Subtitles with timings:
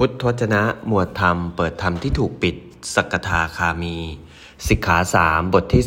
[0.00, 2.56] พุทธวจนะ หมวดธรรม เปิดธรรมที่ถูกปิด
[2.94, 3.96] สกทาคามี
[4.68, 5.82] สิกขาสามบทที่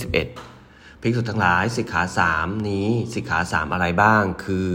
[0.48, 4.68] 11 ภิกษุทั้งหลาย สิกขาสามนี้ สิกขาสามอะไรบ้าง คือ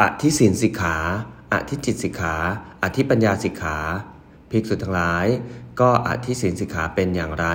[0.00, 0.96] อธิศีนสิกขา
[1.52, 2.34] อธิจิตสิกขา
[2.82, 3.78] อธิปัญญาสิกขา
[4.50, 5.26] ภิกษุทั้งหลาย
[5.80, 7.46] ก็อธิศีนสิกขาเป็นอย่างไร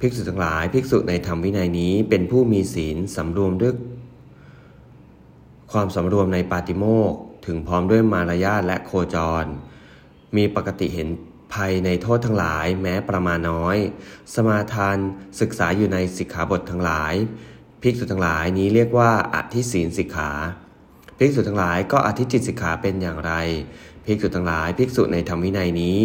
[0.00, 3.74] ภิกษุทั้งหลาย ภิกษุในธรรมวินัยนี้เป็นผู้มีศีลสำรวมด้วย
[5.72, 7.14] ความสำรวมในปาติโมก
[7.50, 9.44] ถึงพร้อมด้วยมารยาทและโคจร
[10.36, 11.08] มีปกติเห็น
[11.54, 13.76] ภัยในโทษทั้งหลายแม้ประมาณน้อย
[14.34, 14.96] สมาทาน
[15.40, 17.14] ศึกษาอยู่ในสิกขาบททั้งหลาย
[17.82, 20.30] ภิกษุทั้งหลายนี้เรียกว่าอธิศีนสิกขา
[21.18, 23.32] ภิกษุทั้งหลายก็อธิจิตสิกขาเป็นอย่างไร
[24.04, 26.02] ภิกษุทั้งหลายภิกษุในธรรมวินัยนี้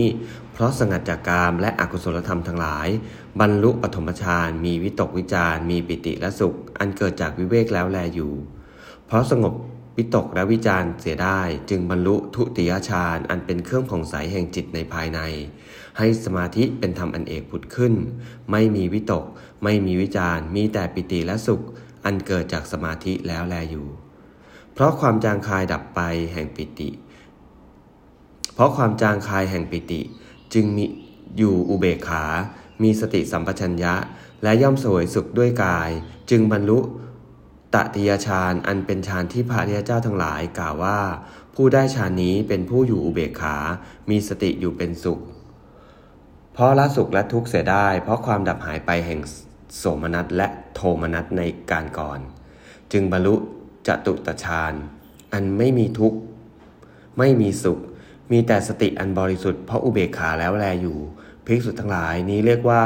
[0.54, 2.88] เพราะสงัดจากกามและอกุศลธรรมทั้งหลาย
[3.40, 8.34] บรรลุปฐมฌานมีวิตกวิจารมีปิติและสุข อันเกิดจากวิเวกแล้วแลอยู่
[9.08, 9.54] เพราะสงบ
[9.98, 15.20] วิตกและวิจารเสียได้จึงบรรลุทุติยฌานอันเป็นเครื่องผ่องใสแห่งจิตในภายใน
[15.98, 17.93] ให้สมาธิเป็นธรรมอันเอกผุดขึ้น
[18.52, 19.26] ไม่มีวิตก
[19.63, 21.62] ไม่มีวิจารมีแต่ปิติและสุข
[22.05, 23.87] อันเกิดจากสมาธิแล้วแลอยู่
[24.74, 26.02] เพราะความจางคายดับไป
[26.34, 26.90] แห่งปิติ
[28.54, 30.02] เพราะความจางคายแห่งปิติ
[30.54, 30.85] จึงมี
[31.37, 32.24] อยู่อุเบกขา
[32.84, 33.93] มีสติสัมปชัญญะ
[34.43, 35.90] และย่อมสวยสุขด้วยกาย
[36.30, 36.80] จึงบรรลุ
[37.76, 40.99] ตติยฌานอันเป็นฌานที่พระริยเจ้าทั้งหลายกล่าวว่า
[41.55, 43.57] ผู้ได้ฌานนี้เป็นผู้อยู่อุเบกขา
[44.09, 45.20] มีสติอยู่เป็นสุข
[46.53, 49.20] เพราะละสุขและทุกข์เสียได้ เพราะความดับหายไปแห่ง
[49.77, 52.20] โสมนัสและโทมนัสในการก่อน
[52.91, 53.35] จึงบรรลุ
[53.87, 54.73] จตุตฌาน
[55.34, 56.18] อันไม่มีทุกข์
[57.18, 57.79] ไม่มีสุข
[58.31, 60.98] มีแต่สติอันบริสุทธิ์เพราะอุเบกขาแล้วแลอยู่
[61.46, 62.84] ภิกษุทั้งหลายนี้เรียกว่า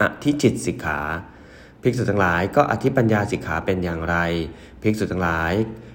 [0.00, 1.00] อธิจิตสิกขา
[1.88, 4.16] ภิกษุทั้งหลายก็อธิปัญญาสิกขาเป็นอย่างไร
[4.82, 5.52] ภิกษุทั้งหลาย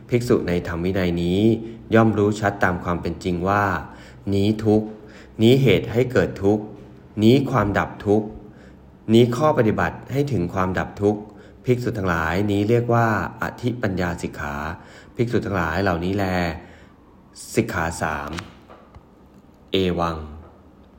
[0.10, 1.42] ภิกษุในธรรมวินัยนี้
[1.96, 3.66] ย่อมรู้ชัดตามความเป็นจริงว่า
[4.34, 4.84] นี้ทุก
[5.42, 6.60] นี้เหตุให้เกิดทุก
[7.24, 8.24] นี้ความดับทุก
[9.14, 11.22] นี้ข้อปฏิบัติให้ถึงความดับทุกข์
[11.66, 13.08] ภิกษุทั้งหลายนี้เรียกว่า
[13.44, 14.56] อธิปัญญาสิกขา
[15.16, 16.26] ภิกษุทั้งหลายเหล่านี้แล
[17.56, 18.30] สิกขาสาม
[19.72, 20.18] เอวัง